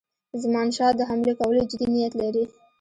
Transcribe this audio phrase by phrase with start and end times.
[0.41, 2.43] زمانشاه د حملې کولو جدي نیت لري.